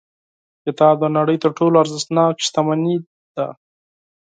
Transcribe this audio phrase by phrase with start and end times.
[0.63, 2.95] کتاب د نړۍ تر ټولو ارزښتناک شتمنۍ
[3.35, 3.47] ده.